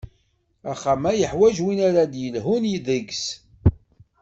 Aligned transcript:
Axxam-a 0.71 1.11
yeḥwaǧ 1.13 1.57
win 1.63 1.79
ara 1.87 1.99
ad 2.03 2.09
d-yelhun 2.13 2.63
deg-s. 2.85 3.25